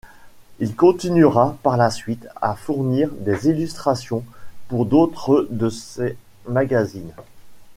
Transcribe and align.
Il 0.57 0.75
continuera, 0.75 1.59
par 1.61 1.77
la 1.77 1.91
suite, 1.91 2.27
à 2.41 2.55
fournir 2.55 3.11
des 3.19 3.49
illustrations 3.49 4.23
pour 4.67 4.87
d'autres 4.87 5.45
de 5.51 5.69
ces 5.69 6.17
magazines. 6.47 7.13